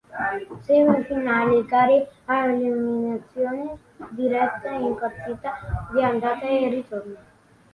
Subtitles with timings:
[0.65, 3.77] Semifinali: gare a eliminazione
[4.17, 5.51] diretta in partita
[5.93, 7.17] di andata e ritorno.